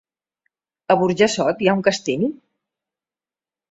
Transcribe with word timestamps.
A 0.93 0.95
Burjassot 1.03 1.63
hi 1.67 1.71
ha 1.73 1.79
un 1.81 1.87
castell? 1.91 2.29